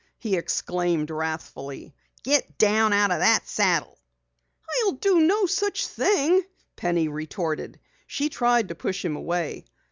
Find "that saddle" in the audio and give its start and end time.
3.19-3.99